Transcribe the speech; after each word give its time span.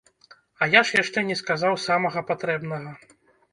А 0.61 0.67
я 0.75 0.81
ж 0.91 0.95
яшчэ 1.01 1.19
не 1.29 1.37
сказаў 1.43 1.79
самага 1.85 2.25
патрэбнага. 2.33 2.99